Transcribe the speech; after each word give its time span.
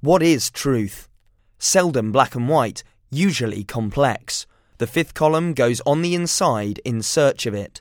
What 0.00 0.22
is 0.22 0.50
truth? 0.50 1.08
Seldom 1.58 2.12
black 2.12 2.34
and 2.34 2.48
white, 2.48 2.84
usually 3.10 3.64
complex. 3.64 4.46
The 4.76 4.86
fifth 4.86 5.14
column 5.14 5.54
goes 5.54 5.80
on 5.86 6.02
the 6.02 6.14
inside 6.14 6.80
in 6.84 7.00
search 7.00 7.46
of 7.46 7.54
it. 7.54 7.80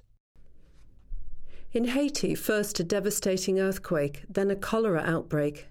In 1.74 1.90
Haiti, 1.90 2.34
first 2.34 2.80
a 2.80 2.86
devastating 2.86 3.60
earthquake, 3.60 4.24
then 4.30 4.50
a 4.50 4.56
cholera 4.56 5.02
outbreak. 5.06 5.68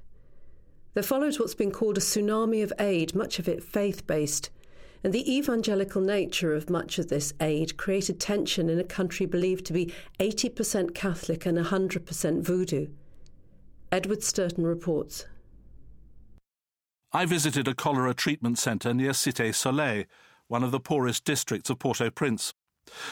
There 0.92 1.02
followed 1.02 1.38
what's 1.38 1.54
been 1.54 1.70
called 1.70 1.96
a 1.96 2.02
tsunami 2.02 2.62
of 2.62 2.74
aid, 2.78 3.14
much 3.14 3.38
of 3.38 3.48
it 3.48 3.64
faith 3.64 4.06
based. 4.06 4.50
And 5.02 5.14
the 5.14 5.34
evangelical 5.34 6.02
nature 6.02 6.54
of 6.54 6.68
much 6.68 6.98
of 6.98 7.08
this 7.08 7.32
aid 7.40 7.78
created 7.78 8.20
tension 8.20 8.68
in 8.68 8.78
a 8.78 8.84
country 8.84 9.24
believed 9.24 9.64
to 9.66 9.72
be 9.72 9.94
80% 10.20 10.94
Catholic 10.94 11.46
and 11.46 11.56
100% 11.56 12.42
voodoo. 12.42 12.88
Edward 13.90 14.20
Stourton 14.20 14.66
reports. 14.66 15.24
I 17.16 17.26
visited 17.26 17.68
a 17.68 17.74
cholera 17.74 18.12
treatment 18.12 18.58
centre 18.58 18.92
near 18.92 19.12
Cité 19.12 19.54
Soleil, 19.54 20.02
one 20.48 20.64
of 20.64 20.72
the 20.72 20.80
poorest 20.80 21.24
districts 21.24 21.70
of 21.70 21.78
Port 21.78 22.00
au 22.00 22.10
Prince. 22.10 22.54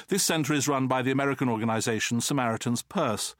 This 0.09 0.25
centre 0.25 0.53
is 0.55 0.67
run 0.67 0.89
by 0.89 1.03
the 1.03 1.13
American 1.13 1.49
organisation 1.49 2.21
Samaritan's 2.21 2.83
Purse, 2.83 3.37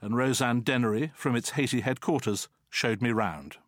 and 0.00 0.16
Roseanne 0.16 0.62
Dennery, 0.62 1.12
from 1.14 1.36
its 1.36 1.50
Haiti 1.50 1.82
headquarters, 1.82 2.48
showed 2.70 3.02
me 3.02 3.10
round. 3.10 3.58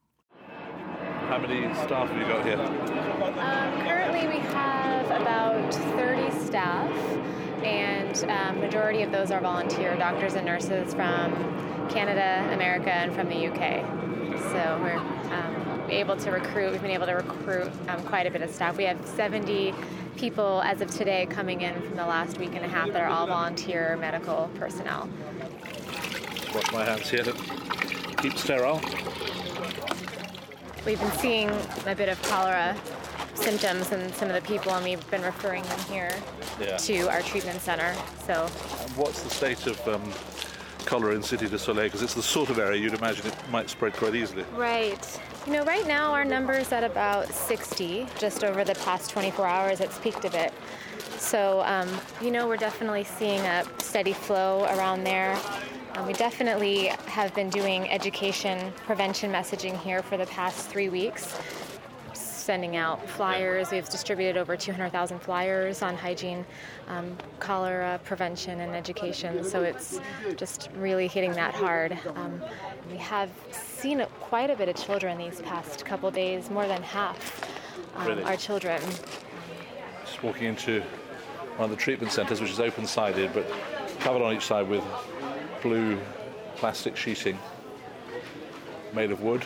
How 1.28 1.36
many 1.36 1.74
staff 1.74 2.08
have 2.08 2.18
you 2.18 2.26
got 2.26 2.42
here? 2.46 2.58
Um, 2.58 3.86
currently, 3.86 4.26
we 4.26 4.38
have 4.46 5.04
about 5.20 5.74
30 5.74 6.46
staff, 6.46 6.90
and 7.62 8.24
um, 8.30 8.58
majority 8.58 9.02
of 9.02 9.12
those 9.12 9.30
are 9.30 9.40
volunteer 9.42 9.94
doctors 9.96 10.32
and 10.32 10.46
nurses 10.46 10.94
from 10.94 11.30
Canada, 11.90 12.50
America, 12.54 12.90
and 12.90 13.14
from 13.14 13.28
the 13.28 13.48
UK. 13.48 13.84
So 14.38 14.80
we're 14.82 14.96
um, 14.96 15.57
able 15.90 16.16
to 16.16 16.30
recruit. 16.30 16.72
We've 16.72 16.82
been 16.82 16.90
able 16.90 17.06
to 17.06 17.14
recruit 17.14 17.70
um, 17.88 18.02
quite 18.04 18.26
a 18.26 18.30
bit 18.30 18.42
of 18.42 18.50
staff. 18.50 18.76
We 18.76 18.84
have 18.84 19.04
70 19.06 19.74
people 20.16 20.60
as 20.62 20.80
of 20.80 20.90
today 20.90 21.26
coming 21.26 21.60
in 21.60 21.74
from 21.82 21.96
the 21.96 22.06
last 22.06 22.38
week 22.38 22.54
and 22.54 22.64
a 22.64 22.68
half 22.68 22.88
that 22.92 23.00
are 23.00 23.08
all 23.08 23.26
volunteer 23.26 23.96
medical 24.00 24.50
personnel. 24.54 25.08
Wash 26.54 26.72
my 26.72 26.84
hands 26.84 27.08
here 27.08 27.22
to 27.22 27.32
keep 28.18 28.36
sterile. 28.36 28.80
We've 30.86 30.98
been 31.00 31.12
seeing 31.18 31.50
a 31.86 31.94
bit 31.94 32.08
of 32.08 32.20
cholera 32.22 32.76
symptoms 33.34 33.92
in 33.92 34.12
some 34.14 34.28
of 34.28 34.34
the 34.34 34.40
people, 34.40 34.72
and 34.72 34.84
we've 34.84 35.10
been 35.10 35.22
referring 35.22 35.62
them 35.64 35.78
here 35.80 36.10
Yeah. 36.60 36.76
to 36.78 37.08
our 37.10 37.20
treatment 37.22 37.60
center. 37.60 37.94
So, 38.26 38.46
what's 38.96 39.22
the 39.22 39.30
state 39.30 39.66
of 39.66 39.86
um, 39.86 40.02
cholera 40.86 41.14
in 41.14 41.20
Cité 41.20 41.48
de 41.48 41.58
Soleil? 41.58 41.84
Because 41.86 42.02
it's 42.02 42.14
the 42.14 42.22
sort 42.22 42.50
of 42.50 42.58
area 42.58 42.80
you'd 42.80 42.94
imagine 42.94 43.26
it 43.26 43.34
might 43.50 43.68
spread 43.70 43.92
quite 43.92 44.14
easily. 44.14 44.44
right. 44.56 45.20
You 45.48 45.54
know, 45.54 45.64
right 45.64 45.86
now 45.86 46.12
our 46.12 46.26
number 46.26 46.52
is 46.52 46.70
at 46.72 46.84
about 46.84 47.32
60. 47.32 48.06
Just 48.18 48.44
over 48.44 48.64
the 48.64 48.74
past 48.74 49.08
24 49.08 49.46
hours, 49.46 49.80
it's 49.80 49.96
peaked 50.00 50.26
a 50.26 50.30
bit. 50.30 50.52
So, 51.16 51.62
um, 51.64 51.88
you 52.20 52.30
know, 52.30 52.46
we're 52.46 52.58
definitely 52.58 53.04
seeing 53.04 53.40
a 53.40 53.64
steady 53.78 54.12
flow 54.12 54.64
around 54.64 55.04
there. 55.04 55.40
Um, 55.94 56.06
we 56.06 56.12
definitely 56.12 56.88
have 57.06 57.34
been 57.34 57.48
doing 57.48 57.88
education 57.88 58.74
prevention 58.84 59.32
messaging 59.32 59.74
here 59.80 60.02
for 60.02 60.18
the 60.18 60.26
past 60.26 60.68
three 60.68 60.90
weeks, 60.90 61.34
sending 62.48 62.76
out 62.76 63.06
flyers. 63.06 63.70
We've 63.70 63.86
distributed 63.86 64.38
over 64.40 64.56
200,000 64.56 65.18
flyers 65.18 65.82
on 65.82 65.94
hygiene, 65.94 66.46
um, 66.88 67.14
cholera 67.40 68.00
prevention, 68.04 68.60
and 68.60 68.74
education. 68.74 69.44
So 69.44 69.64
it's 69.64 70.00
just 70.34 70.70
really 70.74 71.08
hitting 71.08 71.32
that 71.32 71.52
hard. 71.52 71.98
Um, 72.16 72.40
we 72.90 72.96
have 72.96 73.28
seen 73.50 74.02
quite 74.18 74.48
a 74.48 74.56
bit 74.56 74.70
of 74.70 74.76
children 74.76 75.18
these 75.18 75.42
past 75.42 75.84
couple 75.84 76.10
days, 76.10 76.48
more 76.48 76.66
than 76.66 76.82
half 76.82 77.18
um, 77.96 78.06
Really? 78.06 78.22
are 78.22 78.36
children. 78.36 78.80
Just 80.06 80.22
walking 80.22 80.46
into 80.46 80.80
one 81.58 81.70
of 81.70 81.76
the 81.76 81.76
treatment 81.76 82.14
centres, 82.14 82.40
which 82.40 82.50
is 82.50 82.60
open-sided, 82.60 83.34
but 83.34 83.44
covered 84.00 84.22
on 84.22 84.34
each 84.34 84.46
side 84.46 84.66
with 84.70 84.84
blue 85.60 86.00
plastic 86.56 86.96
sheeting 86.96 87.38
made 88.94 89.10
of 89.10 89.20
wood. 89.20 89.44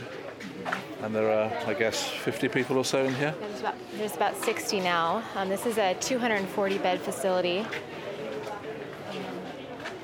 And 1.03 1.15
there 1.15 1.31
are, 1.31 1.50
I 1.67 1.75
guess, 1.75 2.09
50 2.09 2.49
people 2.49 2.77
or 2.78 2.84
so 2.84 3.05
in 3.05 3.15
here. 3.15 3.34
There's 3.41 3.61
about, 3.61 3.75
there's 3.97 4.15
about 4.17 4.37
60 4.37 4.81
now. 4.81 5.23
Um, 5.34 5.49
this 5.49 5.67
is 5.67 5.78
a 5.78 5.95
240 5.95 6.78
bed 6.78 7.00
facility. 7.00 7.59
It 7.59 7.67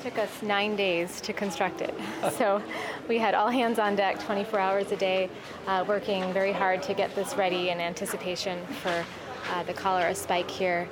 Took 0.02 0.18
us 0.18 0.42
nine 0.42 0.76
days 0.76 1.20
to 1.22 1.32
construct 1.32 1.80
it. 1.82 1.94
so 2.38 2.62
we 3.08 3.18
had 3.18 3.34
all 3.34 3.50
hands 3.50 3.78
on 3.78 3.96
deck 3.96 4.18
24 4.24 4.58
hours 4.58 4.92
a 4.92 4.96
day, 4.96 5.28
uh, 5.66 5.84
working 5.86 6.32
very 6.32 6.52
hard 6.52 6.82
to 6.84 6.94
get 6.94 7.14
this 7.14 7.36
ready 7.36 7.70
in 7.70 7.80
anticipation 7.80 8.64
for 8.82 9.04
uh, 9.52 9.62
the 9.64 9.72
cholera 9.72 10.14
spike 10.14 10.50
here. 10.50 10.88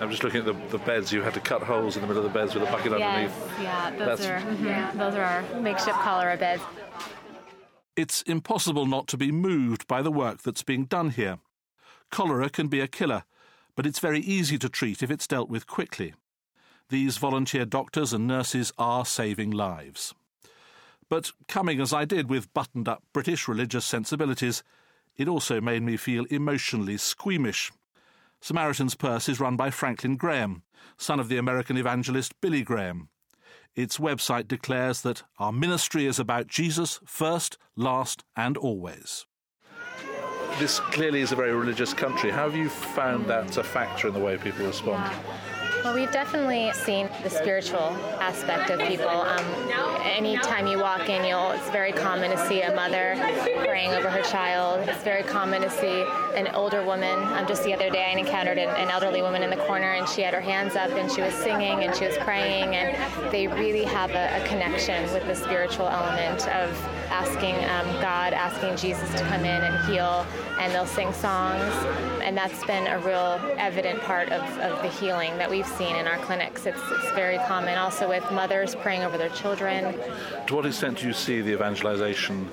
I'm 0.00 0.10
just 0.10 0.24
looking 0.24 0.40
at 0.40 0.46
the, 0.46 0.76
the 0.76 0.84
beds. 0.84 1.12
You 1.12 1.22
had 1.22 1.34
to 1.34 1.40
cut 1.40 1.62
holes 1.62 1.94
in 1.94 2.02
the 2.02 2.08
middle 2.08 2.24
of 2.26 2.32
the 2.32 2.36
beds 2.36 2.54
with 2.54 2.64
a 2.64 2.66
bucket 2.66 2.92
Yes, 2.98 3.30
underneath. 3.32 3.62
yeah, 3.62 3.90
those 3.90 4.18
That's- 4.18 4.44
are 4.44 4.64
yeah, 4.64 4.90
those 4.96 5.14
are 5.14 5.22
our 5.22 5.60
makeshift 5.60 5.98
cholera 5.98 6.36
beds. 6.36 6.62
It's 7.94 8.22
impossible 8.22 8.86
not 8.86 9.06
to 9.08 9.18
be 9.18 9.30
moved 9.30 9.86
by 9.86 10.00
the 10.00 10.10
work 10.10 10.42
that's 10.42 10.62
being 10.62 10.86
done 10.86 11.10
here. 11.10 11.38
Cholera 12.10 12.48
can 12.48 12.68
be 12.68 12.80
a 12.80 12.88
killer, 12.88 13.24
but 13.76 13.86
it's 13.86 13.98
very 13.98 14.20
easy 14.20 14.56
to 14.58 14.70
treat 14.70 15.02
if 15.02 15.10
it's 15.10 15.26
dealt 15.26 15.50
with 15.50 15.66
quickly. 15.66 16.14
These 16.88 17.18
volunteer 17.18 17.66
doctors 17.66 18.14
and 18.14 18.26
nurses 18.26 18.72
are 18.78 19.04
saving 19.04 19.50
lives. 19.50 20.14
But 21.10 21.32
coming 21.48 21.82
as 21.82 21.92
I 21.92 22.06
did 22.06 22.30
with 22.30 22.52
buttoned 22.54 22.88
up 22.88 23.02
British 23.12 23.46
religious 23.46 23.84
sensibilities, 23.84 24.62
it 25.16 25.28
also 25.28 25.60
made 25.60 25.82
me 25.82 25.98
feel 25.98 26.24
emotionally 26.30 26.96
squeamish. 26.96 27.72
Samaritan's 28.40 28.94
Purse 28.94 29.28
is 29.28 29.38
run 29.38 29.56
by 29.56 29.70
Franklin 29.70 30.16
Graham, 30.16 30.62
son 30.96 31.20
of 31.20 31.28
the 31.28 31.36
American 31.36 31.76
evangelist 31.76 32.40
Billy 32.40 32.62
Graham. 32.62 33.10
Its 33.74 33.98
website 33.98 34.48
declares 34.48 35.00
that 35.02 35.22
our 35.38 35.52
ministry 35.52 36.06
is 36.06 36.18
about 36.18 36.46
Jesus 36.46 37.00
first, 37.06 37.56
last, 37.76 38.22
and 38.36 38.56
always. 38.56 39.26
This 40.58 40.80
clearly 40.80 41.22
is 41.22 41.32
a 41.32 41.36
very 41.36 41.54
religious 41.54 41.94
country. 41.94 42.30
How 42.30 42.48
have 42.48 42.56
you 42.56 42.68
found 42.68 43.26
that 43.26 43.56
a 43.56 43.64
factor 43.64 44.08
in 44.08 44.14
the 44.14 44.20
way 44.20 44.36
people 44.36 44.66
respond? 44.66 45.10
Well, 45.84 45.94
we've 45.94 46.12
definitely 46.12 46.70
seen 46.74 47.08
the 47.24 47.30
spiritual 47.30 47.96
aspect 48.20 48.70
of 48.70 48.78
people. 48.78 49.08
Um, 49.08 49.44
anytime 50.04 50.68
you 50.68 50.78
walk 50.78 51.08
in, 51.08 51.24
you'll, 51.24 51.50
it's 51.50 51.68
very 51.70 51.90
common 51.90 52.30
to 52.30 52.38
see 52.46 52.62
a 52.62 52.72
mother 52.72 53.16
praying 53.64 53.90
over 53.90 54.08
her 54.08 54.22
child. 54.22 54.88
It's 54.88 55.02
very 55.02 55.24
common 55.24 55.60
to 55.62 55.68
see 55.68 56.04
an 56.36 56.54
older 56.54 56.84
woman. 56.84 57.18
Um, 57.32 57.48
just 57.48 57.64
the 57.64 57.74
other 57.74 57.90
day, 57.90 58.04
I 58.04 58.16
encountered 58.16 58.58
an, 58.58 58.68
an 58.68 58.90
elderly 58.90 59.22
woman 59.22 59.42
in 59.42 59.50
the 59.50 59.56
corner, 59.56 59.94
and 59.94 60.08
she 60.08 60.22
had 60.22 60.34
her 60.34 60.40
hands 60.40 60.76
up, 60.76 60.90
and 60.92 61.10
she 61.10 61.20
was 61.20 61.34
singing, 61.34 61.82
and 61.82 61.96
she 61.96 62.06
was 62.06 62.16
praying, 62.18 62.76
and 62.76 63.32
they 63.32 63.48
really 63.48 63.84
have 63.84 64.10
a, 64.10 64.40
a 64.40 64.46
connection 64.46 65.12
with 65.12 65.26
the 65.26 65.34
spiritual 65.34 65.88
element 65.88 66.46
of 66.48 66.70
asking 67.12 67.54
um, 67.66 67.86
God, 68.00 68.32
asking 68.32 68.76
Jesus 68.76 69.08
to 69.12 69.20
come 69.24 69.40
in 69.40 69.62
and 69.62 69.84
heal, 69.84 70.26
and 70.58 70.72
they'll 70.72 70.86
sing 70.86 71.12
songs, 71.12 71.72
and 72.22 72.36
that's 72.36 72.64
been 72.64 72.86
a 72.86 72.98
real 73.00 73.38
evident 73.58 74.00
part 74.00 74.30
of, 74.30 74.42
of 74.58 74.82
the 74.82 74.88
healing 74.88 75.36
that 75.36 75.50
we've 75.50 75.66
seen 75.66 75.94
in 75.96 76.06
our 76.06 76.16
clinics. 76.18 76.64
It's, 76.64 76.80
it's 76.90 77.10
very 77.12 77.38
common 77.46 77.76
also 77.76 78.08
with 78.08 78.24
mothers 78.32 78.74
praying 78.76 79.02
over 79.02 79.18
their 79.18 79.28
children. 79.28 79.94
To 80.46 80.54
what 80.54 80.64
extent 80.64 80.98
do 80.98 81.06
you 81.06 81.12
see 81.12 81.42
the 81.42 81.52
evangelization 81.52 82.48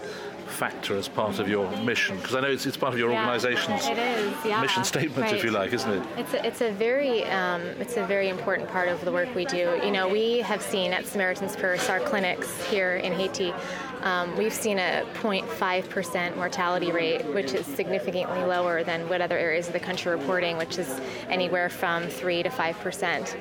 factor 0.50 0.96
as 0.96 1.08
part 1.08 1.40
of 1.40 1.48
your 1.48 1.70
mission? 1.84 2.18
Because 2.18 2.36
I 2.36 2.42
know 2.42 2.50
it's, 2.50 2.66
it's 2.66 2.78
part 2.78 2.94
of 2.94 3.00
your 3.00 3.12
Yeah, 3.12 3.26
organization's 3.26 3.82
is, 3.82 4.46
yeah. 4.46 4.62
mission 4.62 4.84
statement, 4.84 5.32
if 5.32 5.44
you 5.44 5.52
like, 5.52 5.74
isn't 5.74 5.92
it? 5.92 6.04
It's 6.18 6.34
a, 6.34 6.46
it's 6.46 6.62
a 6.62 6.72
very 6.72 7.26
um, 7.26 7.62
it's 7.80 7.98
a 7.98 8.06
very 8.06 8.30
important 8.30 8.70
part 8.70 8.90
of 8.90 9.04
the 9.06 9.12
work 9.12 9.34
we 9.36 9.46
do. 9.46 9.80
You 9.84 9.92
know, 9.92 10.08
we 10.08 10.40
have 10.40 10.62
seen 10.62 10.94
at 10.94 11.06
Samaritan's 11.06 11.56
Purse, 11.56 11.90
our 11.90 12.00
clinics 12.00 12.64
here 12.66 12.96
in 12.98 13.14
Haiti, 13.14 13.54
um, 14.02 14.38
we've 14.38 14.54
seen 14.54 14.80
a 14.80 15.06
0.5% 15.16 16.36
mortality 16.38 16.92
rate, 16.92 17.26
which 17.34 17.54
is 17.54 17.66
significantly 17.66 18.42
lower 18.44 18.84
than 18.84 19.10
what 19.10 19.22
other 19.22 19.38
areas 19.38 19.68
of 19.68 19.74
the 19.74 19.80
country 19.80 20.12
are 20.12 20.18
reporting, 20.18 20.58
which 20.58 20.78
is 20.78 21.02
anywhere 21.28 21.70
from 21.70 22.08
three 22.08 22.42
to 22.44 22.50
five 22.50 22.80
percent. 22.80 23.36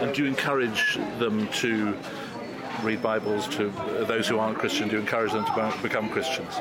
And 0.00 0.14
do 0.14 0.22
you 0.22 0.28
encourage 0.28 0.96
them 1.18 1.48
to 1.48 1.96
read 2.82 3.02
Bibles 3.02 3.48
to 3.48 3.70
those 4.06 4.26
who 4.28 4.38
aren't 4.38 4.58
Christian? 4.58 4.90
You 4.90 4.98
encourage 4.98 5.32
them 5.32 5.44
to 5.44 5.78
become 5.82 6.08
Christians? 6.08 6.60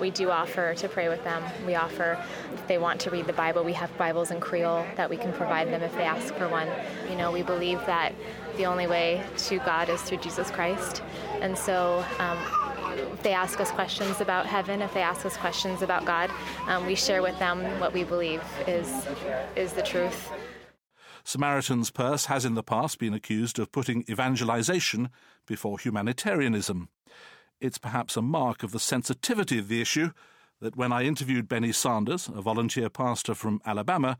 We 0.00 0.10
do 0.10 0.30
offer 0.30 0.74
to 0.74 0.88
pray 0.88 1.08
with 1.08 1.22
them. 1.22 1.42
We 1.64 1.76
offer, 1.76 2.18
if 2.54 2.66
they 2.66 2.78
want 2.78 3.00
to 3.02 3.10
read 3.10 3.26
the 3.26 3.32
Bible, 3.32 3.62
we 3.62 3.72
have 3.74 3.96
Bibles 3.96 4.32
in 4.32 4.40
Creole 4.40 4.84
that 4.96 5.08
we 5.08 5.16
can 5.16 5.32
provide 5.32 5.68
them 5.68 5.82
if 5.82 5.94
they 5.94 6.02
ask 6.02 6.34
for 6.34 6.48
one. 6.48 6.68
You 7.08 7.16
know, 7.16 7.30
we 7.30 7.42
believe 7.42 7.78
that 7.86 8.12
the 8.56 8.66
only 8.66 8.88
way 8.88 9.22
to 9.36 9.58
God 9.58 9.88
is 9.88 10.02
through 10.02 10.18
Jesus 10.18 10.50
Christ. 10.50 11.02
And 11.40 11.56
so, 11.56 12.04
um, 12.18 12.38
if 13.12 13.22
they 13.22 13.32
ask 13.32 13.60
us 13.60 13.70
questions 13.70 14.20
about 14.20 14.46
heaven, 14.46 14.82
if 14.82 14.92
they 14.92 15.02
ask 15.02 15.24
us 15.24 15.36
questions 15.36 15.82
about 15.82 16.04
God, 16.04 16.30
um, 16.66 16.84
we 16.84 16.96
share 16.96 17.22
with 17.22 17.38
them 17.38 17.62
what 17.78 17.92
we 17.92 18.02
believe 18.02 18.42
is, 18.66 19.06
is 19.54 19.72
the 19.72 19.82
truth. 19.82 20.30
Samaritan's 21.24 21.90
Purse 21.90 22.26
has 22.26 22.44
in 22.44 22.54
the 22.54 22.62
past 22.62 22.98
been 22.98 23.14
accused 23.14 23.58
of 23.58 23.72
putting 23.72 24.04
evangelization 24.08 25.10
before 25.46 25.78
humanitarianism. 25.78 26.88
It's 27.60 27.78
perhaps 27.78 28.16
a 28.16 28.22
mark 28.22 28.62
of 28.62 28.72
the 28.72 28.80
sensitivity 28.80 29.58
of 29.58 29.68
the 29.68 29.80
issue 29.80 30.10
that 30.60 30.76
when 30.76 30.92
I 30.92 31.04
interviewed 31.04 31.48
Benny 31.48 31.72
Sanders, 31.72 32.28
a 32.28 32.40
volunteer 32.40 32.88
pastor 32.88 33.34
from 33.34 33.60
Alabama, 33.64 34.18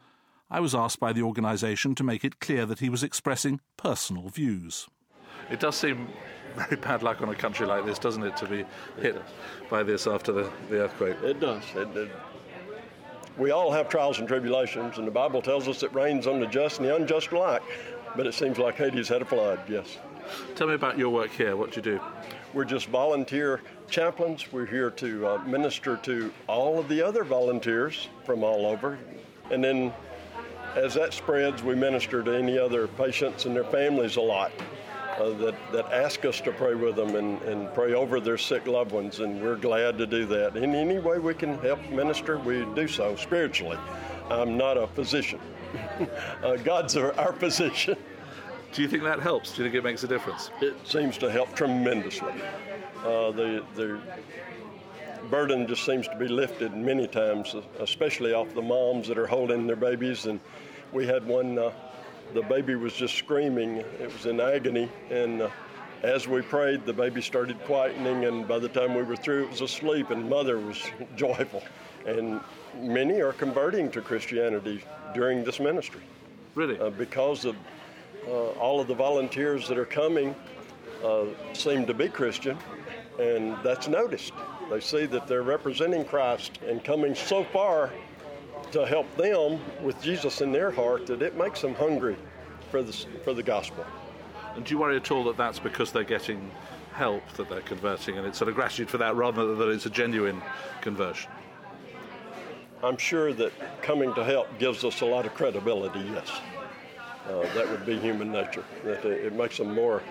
I 0.50 0.60
was 0.60 0.75
asked 0.75 1.00
by 1.00 1.12
the 1.12 1.22
organisation 1.22 1.94
to 1.94 2.04
make 2.04 2.25
it 2.25 2.40
clear 2.40 2.66
that 2.66 2.81
he 2.81 2.88
was 2.88 3.02
expressing 3.02 3.60
personal 3.76 4.28
views. 4.28 4.87
It 5.50 5.60
does 5.60 5.76
seem 5.76 6.08
very 6.55 6.76
bad 6.76 7.02
luck 7.02 7.22
on 7.22 7.28
a 7.28 7.34
country 7.34 7.66
like 7.66 7.87
this, 7.87 7.98
doesn't 7.98 8.22
it, 8.22 8.37
to 8.37 8.46
be 8.46 8.64
hit 9.00 9.20
by 9.70 9.82
this 9.82 10.06
after 10.06 10.32
the, 10.32 10.50
the 10.69 10.82
earthquake? 10.82 11.16
It 11.22 11.40
does. 11.40 11.62
It, 11.75 11.88
it, 11.96 12.10
we 13.37 13.50
all 13.50 13.70
have 13.70 13.88
trials 13.88 14.19
and 14.19 14.29
tribulations, 14.29 14.99
and 14.99 15.06
the 15.06 15.12
Bible 15.12 15.43
tells 15.43 15.69
us 15.69 15.82
it 15.82 15.93
rains 15.94 16.26
on 16.26 16.40
the 16.40 16.46
just 16.46 16.79
and 16.79 16.88
the 16.88 16.94
unjust 16.94 17.32
alike. 17.32 17.62
But 18.17 18.26
it 18.26 18.34
seems 18.34 18.58
like 18.58 18.76
Haiti's 18.76 19.08
had 19.08 19.23
a 19.23 19.25
flood, 19.25 19.61
yes. 19.69 19.99
Tell 20.55 20.67
me 20.67 20.75
about 20.75 20.99
your 20.99 21.11
work 21.11 21.31
here. 21.31 21.56
What 21.56 21.73
do 21.73 21.76
you 21.76 21.82
do? 21.82 22.00
We're 22.52 22.64
just 22.64 22.88
volunteer 22.88 23.62
chaplains. 23.88 24.52
We're 24.52 24.67
here 24.67 24.90
to 24.90 25.26
uh, 25.26 25.38
minister 25.38 25.96
to 25.99 26.32
all 26.46 26.79
of 26.79 26.88
the 26.88 27.00
other 27.02 27.25
volunteers 27.25 28.08
from 28.25 28.44
all 28.44 28.67
over. 28.67 28.99
And 29.50 29.64
then 29.64 29.93
as 30.76 30.94
that 30.94 31.12
spreads, 31.12 31.62
we 31.62 31.75
minister 31.75 32.23
to 32.23 32.34
any 32.34 32.58
other 32.58 32.87
patients 32.87 33.46
and 33.46 33.56
their 33.56 33.64
families 33.64 34.17
a 34.17 34.20
lot. 34.20 34.52
Uh, 35.18 35.30
that, 35.34 35.54
that 35.72 35.84
ask 35.92 36.24
us 36.24 36.40
to 36.40 36.50
pray 36.52 36.74
with 36.74 36.96
them 36.96 37.16
and, 37.16 37.40
and 37.42 37.72
pray 37.74 37.92
over 37.92 38.18
their 38.18 38.38
sick 38.38 38.66
loved 38.66 38.92
ones, 38.92 39.20
and 39.20 39.42
we're 39.42 39.56
glad 39.56 39.98
to 39.98 40.06
do 40.06 40.24
that. 40.24 40.56
In 40.56 40.74
any 40.74 40.98
way 40.98 41.18
we 41.18 41.34
can 41.34 41.58
help 41.58 41.78
minister, 41.90 42.38
we 42.38 42.64
do 42.74 42.88
so 42.88 43.14
spiritually. 43.16 43.78
I'm 44.30 44.56
not 44.56 44.78
a 44.78 44.86
physician, 44.86 45.38
uh, 46.42 46.56
God's 46.56 46.96
our, 46.96 47.14
our 47.18 47.34
physician. 47.34 47.96
Do 48.72 48.80
you 48.80 48.88
think 48.88 49.02
that 49.02 49.20
helps? 49.20 49.52
Do 49.52 49.62
you 49.62 49.68
think 49.68 49.74
it 49.74 49.84
makes 49.84 50.02
a 50.02 50.08
difference? 50.08 50.50
It 50.62 50.74
seems 50.86 51.18
to 51.18 51.30
help 51.30 51.54
tremendously. 51.54 52.32
Uh, 53.00 53.32
the, 53.32 53.62
the 53.74 54.00
burden 55.30 55.66
just 55.66 55.84
seems 55.84 56.08
to 56.08 56.16
be 56.16 56.26
lifted 56.26 56.74
many 56.74 57.06
times, 57.06 57.54
especially 57.80 58.32
off 58.32 58.54
the 58.54 58.62
moms 58.62 59.08
that 59.08 59.18
are 59.18 59.26
holding 59.26 59.66
their 59.66 59.76
babies. 59.76 60.24
And 60.24 60.40
we 60.90 61.06
had 61.06 61.26
one 61.26 61.58
uh, 61.58 61.72
the 62.34 62.43
baby 62.43 62.75
was 62.75 62.93
just 62.94 63.14
screaming. 63.17 63.76
It 64.00 64.12
was 64.12 64.26
in 64.26 64.40
agony. 64.40 64.88
And 65.11 65.43
uh, 65.43 65.50
as 66.02 66.26
we 66.26 66.43
prayed, 66.43 66.84
the 66.87 66.93
baby 66.93 67.23
started 67.23 67.62
quietening. 67.64 68.26
And 68.26 68.46
by 68.49 68.58
the 68.58 68.69
time 68.69 68.94
we 68.94 69.02
were 69.02 69.17
through, 69.17 69.44
it 69.44 69.50
was 69.50 69.61
asleep, 69.61 70.11
and 70.11 70.29
mother 70.29 70.58
was 70.58 70.82
joyful. 71.17 71.62
And 72.06 72.40
many 72.79 73.20
are 73.20 73.32
converting 73.32 73.90
to 73.93 74.00
Christianity 74.00 74.82
during 75.14 75.44
this 75.44 75.61
ministry. 75.61 76.02
Really? 76.55 76.79
Uh, 76.79 76.90
because 76.90 77.44
of 77.44 77.56
uh, 78.26 78.49
all 78.52 78.81
of 78.81 78.88
the 78.88 78.94
volunteers 78.94 79.69
that 79.69 79.79
are 79.79 79.87
coming 79.87 80.34
uh, 81.05 81.25
seem 81.52 81.87
to 81.87 81.94
be 81.94 82.08
Christian, 82.08 82.56
and 83.19 83.56
that's 83.62 83.88
noticed. 83.88 84.32
They 84.70 84.81
see 84.81 85.06
that 85.06 85.26
they're 85.26 85.43
representing 85.43 86.05
Christ 86.05 86.58
and 86.67 86.82
coming 86.84 87.14
so 87.14 87.44
far 87.44 87.90
to 88.72 88.86
help 88.86 89.14
them 89.16 89.60
with 89.82 90.00
Jesus 90.02 90.40
in 90.40 90.52
their 90.52 90.70
heart 90.70 91.06
that 91.06 91.22
it 91.22 91.36
makes 91.36 91.60
them 91.60 91.74
hungry 91.74 92.16
for 92.70 92.82
the, 92.82 92.92
for 93.24 93.34
the 93.34 93.42
gospel. 93.42 93.84
And 94.56 94.64
do 94.64 94.74
you 94.74 94.78
worry 94.78 94.96
at 94.96 95.10
all 95.10 95.24
that 95.24 95.36
that's 95.36 95.58
because 95.58 95.92
they're 95.92 96.04
getting 96.04 96.50
help 96.92 97.26
that 97.34 97.48
they're 97.48 97.60
converting 97.62 98.19
and 98.19 98.26
it's 98.26 98.38
sort 98.38 98.48
of 98.48 98.54
gratitude 98.54 98.90
for 98.90 98.98
that 98.98 99.14
rather 99.14 99.46
than 99.46 99.58
that 99.58 99.69
it's 99.69 99.86
a 99.86 99.90
genuine 99.90 100.42
conversion? 100.80 101.30
I'm 102.82 102.96
sure 102.96 103.32
that 103.34 103.52
coming 103.82 104.12
to 104.14 104.24
help 104.24 104.58
gives 104.58 104.84
us 104.84 105.02
a 105.02 105.06
lot 105.06 105.24
of 105.24 105.34
credibility, 105.34 106.00
yes. 106.00 106.40
Uh, 107.28 107.42
that 107.54 107.70
would 107.70 107.86
be 107.86 107.96
human 107.98 108.32
nature. 108.32 108.64
That 108.84 109.04
it 109.04 109.32
makes 109.34 109.58
them 109.58 109.74
more 109.74 110.02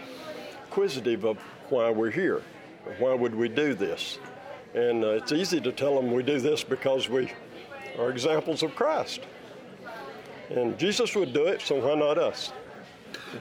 inquisitive 0.66 1.26
of 1.26 1.38
why 1.70 1.90
we're 1.90 2.12
here. 2.12 2.42
Why 2.98 3.14
would 3.14 3.36
we 3.36 3.50
do 3.50 3.74
this? 3.74 4.20
And 4.74 5.04
uh, 5.04 5.10
it's 5.10 5.34
easy 5.34 5.60
to 5.60 5.72
tell 5.74 5.96
them 5.96 6.14
we 6.14 6.24
do 6.24 6.40
this 6.40 6.64
because 6.64 7.10
we 7.10 7.34
are 7.98 8.10
examples 8.10 8.64
of 8.64 8.76
Christ. 8.76 9.22
And 10.50 10.78
Jesus 10.78 11.16
would 11.16 11.34
do 11.34 11.48
it, 11.48 11.62
so 11.62 11.76
why 11.76 11.96
not 11.96 12.18
us? 12.18 12.52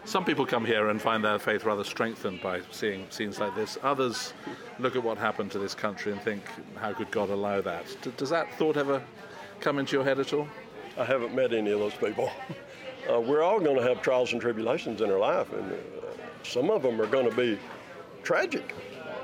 Some 0.04 0.24
people 0.24 0.46
come 0.46 0.64
here 0.64 0.90
and 0.90 1.02
find 1.02 1.24
their 1.24 1.38
faith 1.38 1.64
rather 1.64 1.84
strengthened 1.84 2.40
by 2.40 2.60
seeing 2.70 3.06
scenes 3.10 3.40
like 3.40 3.54
this. 3.54 3.78
Others 3.82 4.32
look 4.78 4.94
at 4.94 5.02
what 5.02 5.18
happened 5.18 5.50
to 5.52 5.58
this 5.58 5.74
country 5.74 6.12
and 6.12 6.20
think, 6.20 6.42
how 6.76 6.92
could 6.92 7.10
God 7.10 7.30
allow 7.30 7.60
that? 7.60 7.84
Does 8.16 8.30
that 8.30 8.52
thought 8.54 8.76
ever 8.76 9.02
come 9.60 9.78
into 9.78 9.96
your 9.96 10.04
head 10.04 10.20
at 10.20 10.32
all? 10.32 10.48
I 10.96 11.04
haven't 11.04 11.34
met 11.34 11.52
any 11.52 11.70
of 11.70 11.78
those 11.78 11.94
people. 11.94 12.30
Uh, 13.10 13.18
we're 13.18 13.42
all 13.42 13.58
going 13.58 13.76
to 13.76 13.82
have 13.82 14.02
trials 14.02 14.32
and 14.32 14.40
tribulations 14.42 15.00
in 15.00 15.10
our 15.10 15.18
life, 15.18 15.50
and 15.54 15.72
uh, 15.72 15.76
some 16.42 16.70
of 16.70 16.82
them 16.82 17.00
are 17.00 17.06
going 17.06 17.28
to 17.28 17.34
be 17.34 17.58
tragic. 18.22 18.74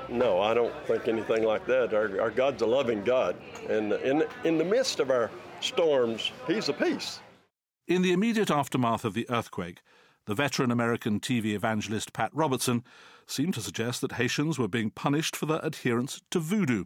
No, 0.09 0.41
I 0.41 0.53
don't 0.53 0.73
think 0.85 1.07
anything 1.07 1.43
like 1.43 1.65
that. 1.67 1.93
Our, 1.93 2.21
our 2.21 2.31
God's 2.31 2.61
a 2.61 2.65
loving 2.65 3.03
God, 3.03 3.35
and 3.69 3.93
in 3.93 4.23
in 4.43 4.57
the 4.57 4.63
midst 4.63 4.99
of 4.99 5.11
our 5.11 5.29
storms, 5.61 6.31
He's 6.47 6.69
a 6.69 6.73
peace. 6.73 7.19
In 7.87 8.01
the 8.01 8.11
immediate 8.11 8.51
aftermath 8.51 9.05
of 9.05 9.13
the 9.13 9.29
earthquake, 9.29 9.81
the 10.25 10.35
veteran 10.35 10.71
American 10.71 11.19
TV 11.19 11.53
evangelist 11.53 12.13
Pat 12.13 12.31
Robertson 12.33 12.83
seemed 13.25 13.53
to 13.53 13.61
suggest 13.61 14.01
that 14.01 14.13
Haitians 14.13 14.59
were 14.59 14.67
being 14.67 14.89
punished 14.89 15.35
for 15.35 15.45
their 15.45 15.61
adherence 15.63 16.21
to 16.31 16.39
voodoo, 16.39 16.85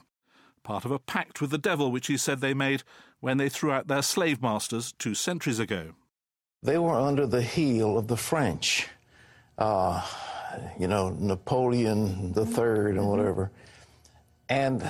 part 0.64 0.86
of 0.86 0.92
a 0.92 1.00
pact 1.00 1.42
with 1.42 1.50
the 1.50 1.58
devil 1.58 1.92
which 1.92 2.08
he 2.08 2.18
said 2.18 2.40
they 2.40 2.54
made 2.54 2.84
when 3.20 3.38
they 3.38 3.50
threw 3.50 3.72
out 3.72 3.88
their 3.88 4.02
slave 4.02 4.42
masters 4.42 4.94
two 4.98 5.16
centuries 5.16 5.60
ago. 5.60 5.94
They 6.64 6.78
were 6.78 7.00
under 7.00 7.26
the 7.26 7.42
heel 7.42 7.98
of 7.98 8.08
the 8.08 8.18
French. 8.18 8.88
Uh, 9.58 10.06
you 10.80 10.88
know, 10.88 11.10
Napoleon 11.10 12.34
the 12.34 12.46
Third 12.46 12.98
and 12.98 13.08
whatever. 13.08 13.52
And 14.50 14.84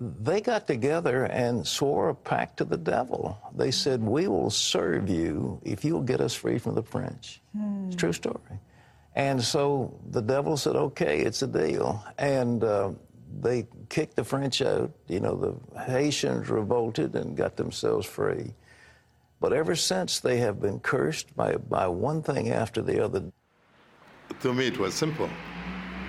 they 0.00 0.40
got 0.40 0.66
together 0.66 1.24
and 1.24 1.66
swore 1.66 2.08
a 2.08 2.14
pact 2.14 2.58
to 2.58 2.64
the 2.64 2.76
devil. 2.76 3.38
They 3.54 3.70
said, 3.70 4.02
We 4.02 4.28
will 4.28 4.50
serve 4.50 5.08
you 5.08 5.60
if 5.64 5.84
you'll 5.84 6.02
get 6.02 6.20
us 6.20 6.34
free 6.34 6.58
from 6.58 6.74
the 6.74 6.82
French. 6.82 7.40
Hmm. 7.56 7.86
It's 7.86 7.94
a 7.94 7.98
true 7.98 8.12
story. 8.12 8.60
And 9.14 9.42
so 9.42 9.98
the 10.10 10.22
devil 10.22 10.56
said, 10.56 10.76
Okay, 10.76 11.20
it's 11.20 11.42
a 11.42 11.46
deal. 11.46 12.04
And 12.18 12.62
uh, 12.64 12.90
they 13.40 13.66
kicked 13.88 14.16
the 14.16 14.24
French 14.24 14.60
out. 14.60 14.90
You 15.08 15.20
know, 15.20 15.36
the 15.36 15.80
Haitians 15.80 16.48
revolted 16.48 17.14
and 17.14 17.36
got 17.36 17.56
themselves 17.56 18.06
free. 18.06 18.54
But 19.40 19.52
ever 19.52 19.76
since, 19.76 20.20
they 20.20 20.38
have 20.38 20.60
been 20.60 20.80
cursed 20.80 21.36
by, 21.36 21.56
by 21.56 21.86
one 21.88 22.22
thing 22.22 22.50
after 22.50 22.82
the 22.82 23.04
other. 23.04 23.24
To 24.40 24.52
me, 24.52 24.66
it 24.66 24.78
was 24.78 24.94
simple. 24.94 25.30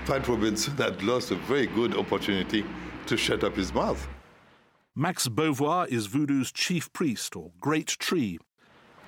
Pat 0.05 0.27
Robinson 0.27 0.75
had 0.77 1.01
lost 1.01 1.31
a 1.31 1.35
very 1.35 1.67
good 1.67 1.95
opportunity 1.95 2.65
to 3.05 3.17
shut 3.17 3.43
up 3.43 3.55
his 3.55 3.73
mouth. 3.73 4.07
Max 4.95 5.27
Beauvoir 5.27 5.87
is 5.87 6.07
voodoo's 6.07 6.51
chief 6.51 6.91
priest, 6.91 7.35
or 7.35 7.51
great 7.61 7.87
tree. 7.87 8.39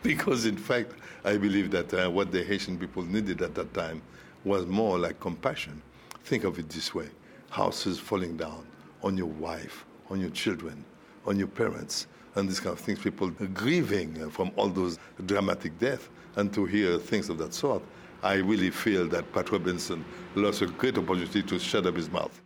Because, 0.03 0.46
in 0.46 0.55
fact, 0.55 0.94
I 1.25 1.36
believe 1.36 1.72
that 1.72 1.94
uh, 1.94 2.10
what 2.10 2.32
the 2.32 2.44
Haitian 2.44 2.77
people 2.77 3.03
needed 3.03 3.41
at 3.41 3.55
that 3.55 3.74
time 3.74 4.01
was 4.46 4.65
more 4.65 4.98
like 4.98 5.20
compassion. 5.20 5.82
Think 6.24 6.44
of 6.44 6.58
it 6.60 6.70
this 6.70 6.94
way 6.94 7.10
houses 7.50 8.00
falling 8.00 8.38
down 8.38 8.65
on 9.01 9.17
your 9.17 9.25
wife, 9.27 9.86
on 10.10 10.22
your 10.22 10.29
children, 10.29 10.86
on 11.25 11.38
your 11.38 11.48
parents, 11.48 12.08
and 12.36 12.48
these 12.48 12.60
kind 12.60 12.74
of 12.74 12.79
things. 12.79 13.00
People 13.00 13.29
grieving 13.29 14.29
from 14.29 14.51
all 14.55 14.70
those 14.70 14.98
dramatic 15.25 15.77
deaths, 15.79 16.08
and 16.36 16.53
to 16.53 16.65
hear 16.65 16.98
things 17.00 17.29
of 17.29 17.38
that 17.39 17.53
sort 17.53 17.84
I 18.22 18.36
really 18.36 18.70
feel 18.70 19.08
that 19.10 19.32
Pat 19.34 19.52
Robinson 19.52 20.04
lost 20.36 20.62
a 20.62 20.68
great 20.68 20.98
opportunity 20.98 21.42
to 21.44 21.58
shut 21.58 21.86
up 21.86 21.96
his 21.96 22.12
mouth. 22.12 22.42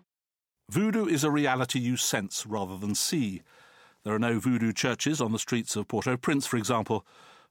Voodoo 0.70 1.08
is 1.08 1.24
a 1.24 1.32
reality 1.32 1.80
you 1.80 1.98
sense 1.98 2.46
rather 2.46 2.78
than 2.78 2.96
see. 2.96 3.42
There 4.04 4.14
are 4.14 4.20
no 4.20 4.40
voodoo 4.40 4.72
churches 4.72 5.20
on 5.20 5.32
the 5.32 5.40
streets 5.40 5.76
of 5.76 5.88
Port 5.88 6.08
au 6.08 6.18
Prince, 6.18 6.46
for 6.46 6.58
example, 6.58 7.06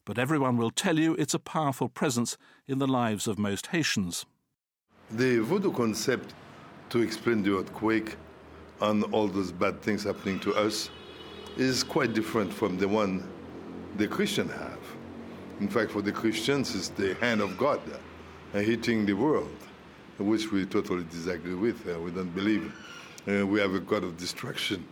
but 0.04 0.18
everyone 0.18 0.56
will 0.56 0.70
tell 0.70 0.98
you 0.98 1.14
it's 1.14 1.34
a 1.34 1.38
powerful 1.38 1.88
presence 1.88 2.36
in 2.68 2.78
the 2.78 2.86
lives 2.86 3.26
of 3.26 3.38
most 3.38 3.68
Haitians. 3.68 4.24
The 5.10 5.38
voodoo 5.38 5.72
concept 5.72 6.34
to 6.90 7.00
explain 7.00 7.42
the 7.42 7.56
earthquake 7.56 8.16
and 8.80 9.04
all 9.12 9.28
those 9.28 9.52
bad 9.52 9.80
things 9.82 10.04
happening 10.04 10.38
to 10.40 10.54
us 10.54 10.90
is 11.56 11.82
quite 11.82 12.14
different 12.14 12.52
from 12.52 12.78
the 12.78 12.88
one 12.88 13.28
the 13.96 14.06
Christian 14.06 14.48
have. 14.48 14.78
In 15.60 15.68
fact, 15.68 15.90
for 15.90 16.02
the 16.02 16.12
Christians, 16.12 16.74
it's 16.74 16.88
the 16.88 17.14
hand 17.14 17.40
of 17.40 17.56
God 17.56 17.80
hitting 18.60 19.06
the 19.06 19.14
world, 19.14 19.56
which 20.18 20.52
we 20.52 20.66
totally 20.66 21.04
disagree 21.04 21.54
with. 21.54 21.88
Uh, 21.88 21.98
we 22.00 22.10
don't 22.10 22.34
believe 22.34 22.72
uh, 23.28 23.46
we 23.46 23.60
have 23.60 23.74
a 23.74 23.80
God 23.80 24.04
of 24.04 24.16
destruction. 24.16 24.84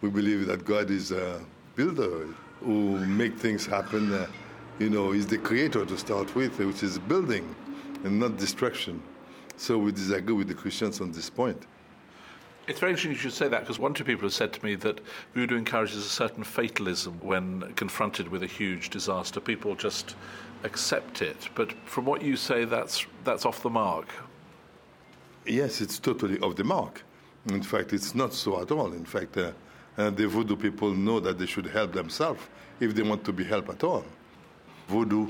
We 0.00 0.10
believe 0.10 0.46
that 0.46 0.64
God 0.64 0.90
is 0.90 1.10
a 1.10 1.40
builder 1.74 2.26
who 2.60 3.04
make 3.06 3.36
things 3.36 3.66
happen. 3.66 4.12
Uh, 4.12 4.26
you 4.78 4.90
know, 4.90 5.10
he's 5.10 5.26
the 5.26 5.38
creator 5.38 5.84
to 5.84 5.98
start 5.98 6.34
with, 6.34 6.58
which 6.58 6.82
is 6.82 6.98
building 6.98 7.54
and 8.04 8.20
not 8.20 8.36
destruction. 8.36 9.02
So 9.56 9.78
we 9.78 9.90
disagree 9.90 10.34
with 10.34 10.48
the 10.48 10.54
Christians 10.54 11.00
on 11.00 11.10
this 11.10 11.28
point. 11.28 11.66
It's 12.68 12.80
very 12.80 12.92
interesting 12.92 13.12
you 13.12 13.16
should 13.16 13.32
say 13.32 13.48
that 13.48 13.60
because 13.60 13.78
one 13.78 13.92
or 13.92 13.94
two 13.94 14.04
people 14.04 14.24
have 14.24 14.34
said 14.34 14.52
to 14.52 14.62
me 14.62 14.74
that 14.74 15.00
voodoo 15.32 15.56
encourages 15.56 16.04
a 16.04 16.08
certain 16.08 16.44
fatalism 16.44 17.18
when 17.22 17.62
confronted 17.76 18.28
with 18.28 18.42
a 18.42 18.46
huge 18.46 18.90
disaster. 18.90 19.40
People 19.40 19.74
just 19.74 20.16
accept 20.64 21.22
it. 21.22 21.48
But 21.54 21.72
from 21.86 22.04
what 22.04 22.20
you 22.20 22.36
say, 22.36 22.66
that's, 22.66 23.06
that's 23.24 23.46
off 23.46 23.62
the 23.62 23.70
mark. 23.70 24.08
Yes, 25.46 25.80
it's 25.80 25.98
totally 25.98 26.38
off 26.40 26.56
the 26.56 26.64
mark. 26.64 27.02
In 27.46 27.62
fact, 27.62 27.94
it's 27.94 28.14
not 28.14 28.34
so 28.34 28.60
at 28.60 28.70
all. 28.70 28.92
In 28.92 29.06
fact, 29.06 29.38
uh, 29.38 29.52
uh, 29.96 30.10
the 30.10 30.28
voodoo 30.28 30.54
people 30.54 30.90
know 30.90 31.20
that 31.20 31.38
they 31.38 31.46
should 31.46 31.66
help 31.66 31.94
themselves 31.94 32.42
if 32.80 32.94
they 32.94 33.02
want 33.02 33.24
to 33.24 33.32
be 33.32 33.44
helped 33.44 33.70
at 33.70 33.82
all. 33.82 34.04
Voodoo 34.88 35.26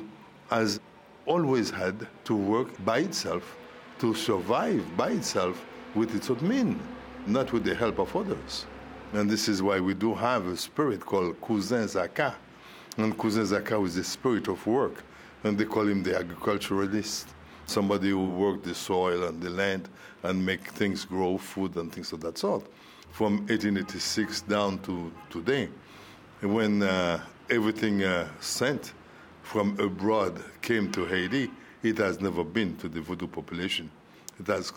has 0.50 0.80
always 1.24 1.70
had 1.70 2.04
to 2.24 2.34
work 2.34 2.68
by 2.84 2.98
itself, 2.98 3.56
to 4.00 4.12
survive 4.12 4.84
by 4.96 5.10
itself 5.10 5.64
with 5.94 6.16
its 6.16 6.30
own 6.30 6.46
means, 6.46 6.82
not 7.26 7.52
with 7.52 7.64
the 7.64 7.74
help 7.74 7.98
of 7.98 8.14
others. 8.14 8.66
And 9.12 9.28
this 9.30 9.48
is 9.48 9.62
why 9.62 9.80
we 9.80 9.94
do 9.94 10.14
have 10.14 10.46
a 10.46 10.56
spirit 10.56 11.00
called 11.04 11.40
Cousin 11.40 11.84
Zaka. 11.84 12.34
And 12.96 13.16
Cousin 13.18 13.44
Zaka 13.44 13.84
is 13.86 13.94
the 13.94 14.04
spirit 14.04 14.48
of 14.48 14.66
work, 14.66 15.02
and 15.44 15.56
they 15.56 15.64
call 15.64 15.86
him 15.86 16.02
the 16.02 16.18
agriculturalist, 16.18 17.28
somebody 17.66 18.10
who 18.10 18.26
work 18.26 18.62
the 18.62 18.74
soil 18.74 19.24
and 19.24 19.40
the 19.40 19.50
land 19.50 19.88
and 20.22 20.44
make 20.44 20.66
things 20.72 21.04
grow, 21.04 21.38
food 21.38 21.76
and 21.76 21.92
things 21.92 22.12
of 22.12 22.20
that 22.20 22.38
sort. 22.38 22.64
From 23.12 23.38
1886 23.46 24.42
down 24.42 24.78
to 24.80 25.10
today, 25.30 25.68
when 26.42 26.82
uh, 26.82 27.20
everything 27.50 28.02
uh, 28.04 28.28
sent 28.40 28.92
from 29.42 29.78
abroad 29.80 30.42
came 30.60 30.92
to 30.92 31.06
Haiti, 31.06 31.50
it 31.82 31.96
has 31.98 32.20
never 32.20 32.44
been 32.44 32.76
to 32.76 32.88
the 32.88 33.00
voodoo 33.00 33.26
population. 33.26 33.90
It 34.38 34.46
has 34.48 34.72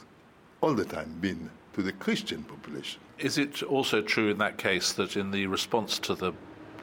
all 0.61 0.73
the 0.73 0.85
time 0.85 1.13
been 1.19 1.49
to 1.73 1.81
the 1.81 1.91
Christian 1.93 2.43
population. 2.43 2.99
Is 3.19 3.37
it 3.37 3.63
also 3.63 4.01
true 4.01 4.29
in 4.29 4.37
that 4.39 4.57
case 4.57 4.93
that 4.93 5.15
in 5.15 5.31
the 5.31 5.47
response 5.47 5.99
to 5.99 6.15
the 6.15 6.33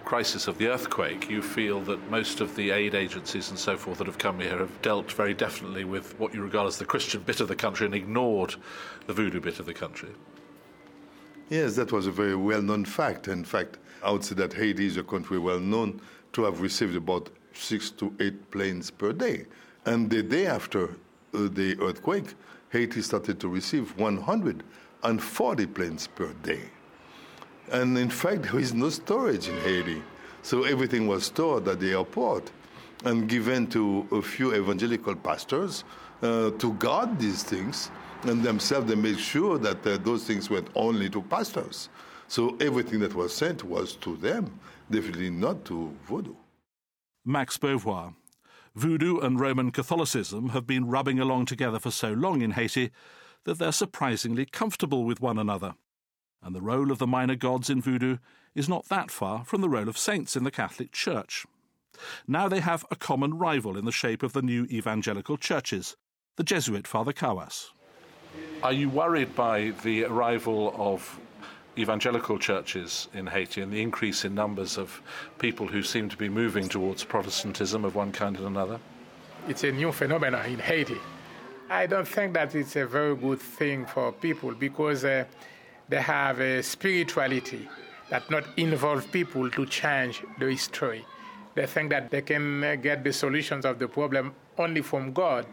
crisis 0.05 0.49
of 0.49 0.57
the 0.57 0.69
earthquake, 0.69 1.29
you 1.29 1.43
feel 1.43 1.81
that 1.81 2.11
most 2.11 2.41
of 2.41 2.57
the 2.57 2.71
aid 2.71 2.95
agencies 2.95 3.51
and 3.51 3.59
so 3.59 3.77
forth 3.77 3.99
that 3.99 4.07
have 4.07 4.17
come 4.17 4.41
here 4.41 4.57
have 4.57 4.83
dealt 4.83 5.13
very 5.13 5.35
definitely 5.35 5.85
with 5.85 6.19
what 6.19 6.33
you 6.33 6.43
regard 6.43 6.67
as 6.67 6.79
the 6.79 6.85
Christian 6.85 7.21
bit 7.23 7.41
of 7.41 7.49
the 7.49 7.55
country 7.55 7.85
and 7.85 7.95
ignored 7.95 8.55
the 9.07 9.13
voodoo 9.13 9.41
bit 9.41 9.59
of 9.59 9.67
the 9.67 9.75
country? 9.75 10.09
Yes, 11.51 11.77
that 11.77 11.93
was 11.93 12.07
a 12.07 12.11
very 12.11 12.37
well 12.37 12.63
known 12.63 12.85
fact. 12.85 13.29
In 13.29 13.45
fact, 13.45 13.79
I 14.03 14.11
would 14.11 14.25
say 14.25 14.35
that 14.37 14.55
Haiti 14.55 14.87
is 14.87 14.97
a 14.97 15.03
country 15.03 15.39
well 15.39 15.61
known 15.61 16.01
to 16.33 16.45
have 16.45 16.61
received 16.61 16.97
about 16.97 17.29
six 17.53 17.91
to 17.91 18.15
eight 18.21 18.51
planes 18.51 18.91
per 18.91 19.13
day. 19.13 19.45
And 19.85 20.09
the 20.09 20.23
day 20.23 20.47
after 20.47 20.85
uh, 20.85 21.49
the 21.53 21.77
earthquake, 21.81 22.35
Haiti 22.71 23.03
started 23.03 23.41
to 23.41 23.49
receive 23.49 23.97
140 23.97 25.67
planes 25.67 26.07
per 26.07 26.33
day. 26.43 26.63
And 27.71 27.97
in 27.99 28.11
fact, 28.11 28.43
there 28.45 28.59
is 28.59 28.75
no 28.75 28.91
storage 28.91 29.49
in 29.49 29.57
Haiti. 29.59 30.03
So 30.43 30.65
everything 30.65 31.07
was 31.07 31.25
stored 31.25 31.69
at 31.69 31.81
the 31.81 31.93
airport 31.93 32.51
and 33.05 33.29
given 33.29 33.67
to 33.69 34.07
a 34.13 34.23
few 34.23 34.55
evangelical 34.55 35.15
pastors 35.15 35.85
uh, 36.23 36.51
to 36.51 36.73
guard 36.75 37.19
these 37.19 37.43
things. 37.43 37.91
And 38.23 38.43
themselves, 38.43 38.89
they 38.89 38.97
made 38.97 39.19
sure 39.19 39.59
that 39.59 39.87
uh, 39.87 39.99
those 39.99 40.25
things 40.25 40.51
went 40.51 40.69
only 40.75 41.09
to 41.11 41.23
pastors. 41.23 41.89
So 42.27 42.57
everything 42.61 43.01
that 43.01 43.15
was 43.15 43.35
sent 43.35 43.65
was 43.65 43.95
to 43.97 44.17
them, 44.17 44.59
definitely 44.91 45.31
not 45.31 45.65
to 45.67 45.95
voodoo. 46.07 46.35
Max 47.25 47.57
Beauvoir. 47.57 48.15
Voodoo 48.79 49.19
and 49.19 49.41
Roman 49.41 49.71
Catholicism 49.73 50.51
have 50.51 50.67
been 50.67 50.87
rubbing 50.87 51.19
along 51.19 51.47
together 51.47 51.79
for 51.79 51.91
so 51.91 52.13
long 52.13 52.43
in 52.43 52.53
Haiti 52.53 52.91
that 53.45 53.59
they're 53.59 53.73
surprisingly 53.73 54.47
comfortable 54.47 55.05
with 55.05 55.21
one 55.21 55.39
another 55.39 55.75
and 56.43 56.55
the 56.55 56.63
role 56.63 56.91
of 56.91 56.99
the 56.99 57.07
minor 57.07 57.35
gods 57.35 57.69
in 57.69 57.83
voodoo 57.83 58.19
is 58.55 58.69
not 58.69 58.89
that 58.89 59.11
far 59.11 59.45
from 59.45 59.61
the 59.61 59.69
role 59.69 59.89
of 59.89 59.99
saints 59.99 60.37
in 60.37 60.45
the 60.45 60.51
Catholic 60.51 60.93
Church. 60.93 61.47
Now 62.27 62.49
they 62.49 62.61
have 62.61 62.85
a 62.91 62.97
common 62.97 63.35
rival 63.35 63.77
in 63.77 63.85
the 63.85 63.93
shape 63.93 64.23
of 64.23 64.33
the 64.33 64.43
new 64.43 64.65
evangelical 64.71 65.37
churches, 65.37 65.97
the 66.37 66.45
Jesuit 66.45 66.87
Father 66.87 67.13
Kawas. 67.13 67.71
Are 68.63 68.73
you 68.73 68.89
worried 68.89 69.35
by 69.35 69.73
the 69.83 70.05
arrival 70.05 70.73
of 70.77 71.19
evangelical 71.79 72.39
churches 72.39 73.09
in 73.15 73.27
Haiti 73.27 73.61
and 73.61 73.73
the 73.73 73.81
increase 73.81 74.25
in 74.25 74.35
numbers 74.35 74.77
of 74.77 75.01
people 75.39 75.67
who 75.67 75.83
seem 75.83 76.09
to 76.09 76.17
be 76.17 76.29
moving 76.29 76.69
towards 76.69 77.05
Protestantism 77.05 77.85
of 77.85 77.95
one 77.95 78.13
kind 78.13 78.37
and 78.37 78.47
another? 78.47 78.81
It's 79.49 79.65
a 79.65 79.73
new 79.73 79.93
phenomenon 79.93 80.45
in 80.47 80.59
Haiti. 80.59 80.99
I 81.71 81.87
don't 81.87 82.09
think 82.09 82.35
that 82.35 82.55
it's 82.55 82.77
a 82.77 82.87
very 82.87 83.15
good 83.15 83.41
thing 83.41 83.87
for 83.87 84.11
people 84.11 84.53
because 84.55 85.05
uh, 85.05 85.25
they 85.89 86.01
have 86.01 86.41
a 86.41 86.63
spirituality 86.63 87.69
that 88.11 88.31
not 88.31 88.45
involve 88.57 89.11
people 89.13 89.51
to 89.51 89.67
change 89.67 90.23
the 90.39 90.51
history. 90.51 91.05
They 91.55 91.67
think 91.67 91.91
that 91.91 92.11
they 92.11 92.23
can 92.23 92.65
uh, 92.65 92.77
get 92.77 93.05
the 93.05 93.13
solutions 93.13 93.65
of 93.65 93.79
the 93.79 93.89
problem 93.89 94.35
only 94.57 94.81
from 94.81 95.13
God, 95.13 95.47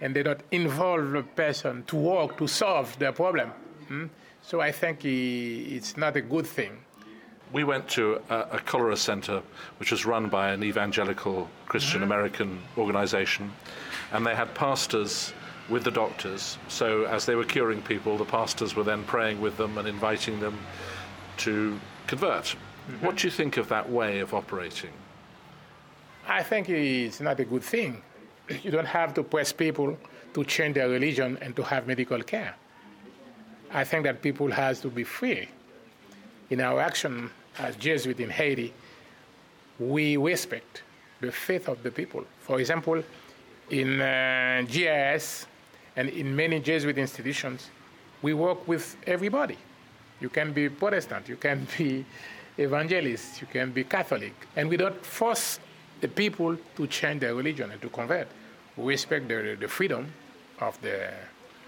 and 0.00 0.14
they 0.14 0.22
don't 0.22 0.42
involve 0.50 1.10
the 1.10 1.22
person 1.22 1.84
to 1.84 1.96
work 1.96 2.36
to 2.38 2.46
solve 2.46 2.98
the 2.98 3.12
problem. 3.12 3.52
Hmm? 3.88 4.06
So 4.42 4.60
I 4.60 4.72
think 4.72 5.04
it's 5.04 5.96
not 5.96 6.16
a 6.16 6.20
good 6.20 6.46
thing. 6.46 6.78
We 7.52 7.64
went 7.64 7.88
to 7.90 8.20
a, 8.28 8.38
a 8.52 8.58
cholera 8.58 8.96
center, 8.96 9.42
which 9.78 9.90
was 9.90 10.04
run 10.04 10.28
by 10.28 10.50
an 10.50 10.62
evangelical 10.64 11.48
Christian 11.66 12.00
mm-hmm. 12.00 12.12
American 12.12 12.62
organization, 12.76 13.52
and 14.12 14.26
they 14.26 14.34
had 14.34 14.54
pastors 14.54 15.32
with 15.68 15.84
the 15.84 15.90
doctors. 15.90 16.58
So 16.68 17.04
as 17.04 17.26
they 17.26 17.34
were 17.34 17.44
curing 17.44 17.82
people, 17.82 18.16
the 18.16 18.24
pastors 18.24 18.76
were 18.76 18.84
then 18.84 19.04
praying 19.04 19.40
with 19.40 19.56
them 19.56 19.78
and 19.78 19.88
inviting 19.88 20.40
them 20.40 20.58
to 21.38 21.78
convert. 22.06 22.44
Mm-hmm. 22.44 23.04
What 23.04 23.16
do 23.16 23.26
you 23.26 23.30
think 23.30 23.56
of 23.56 23.68
that 23.68 23.90
way 23.90 24.20
of 24.20 24.32
operating? 24.34 24.92
I 26.28 26.42
think 26.42 26.68
it's 26.68 27.20
not 27.20 27.38
a 27.40 27.44
good 27.44 27.62
thing. 27.62 28.02
You 28.62 28.70
don't 28.70 28.86
have 28.86 29.12
to 29.14 29.22
press 29.24 29.52
people 29.52 29.96
to 30.34 30.44
change 30.44 30.74
their 30.74 30.88
religion 30.88 31.38
and 31.40 31.54
to 31.56 31.62
have 31.64 31.86
medical 31.86 32.22
care. 32.22 32.54
I 33.72 33.84
think 33.84 34.04
that 34.04 34.22
people 34.22 34.50
has 34.50 34.80
to 34.80 34.88
be 34.88 35.04
free. 35.04 35.48
In 36.50 36.60
our 36.60 36.80
action 36.80 37.30
as 37.58 37.76
Jesuits 37.76 38.20
in 38.20 38.30
Haiti, 38.30 38.72
we 39.78 40.16
respect 40.16 40.82
the 41.20 41.32
faith 41.32 41.68
of 41.68 41.82
the 41.82 41.90
people. 41.90 42.24
For 42.40 42.60
example, 42.60 43.02
in 43.70 44.00
uh, 44.00 44.64
GIS, 44.68 45.46
and 45.96 46.08
in 46.10 46.36
many 46.36 46.60
Jesuit 46.60 46.98
institutions, 46.98 47.70
we 48.22 48.34
work 48.34 48.66
with 48.68 48.96
everybody. 49.06 49.58
You 50.20 50.28
can 50.28 50.52
be 50.52 50.68
Protestant, 50.68 51.28
you 51.28 51.36
can 51.36 51.66
be 51.78 52.04
evangelist, 52.58 53.40
you 53.40 53.46
can 53.46 53.72
be 53.72 53.84
Catholic. 53.84 54.34
And 54.54 54.68
we 54.68 54.76
don't 54.76 55.04
force 55.04 55.58
the 56.00 56.08
people 56.08 56.56
to 56.76 56.86
change 56.86 57.20
their 57.20 57.34
religion 57.34 57.70
and 57.70 57.80
to 57.80 57.88
convert. 57.88 58.28
We 58.76 58.92
respect 58.92 59.28
the, 59.28 59.56
the 59.58 59.68
freedom 59.68 60.12
of 60.60 60.80
the, 60.82 61.10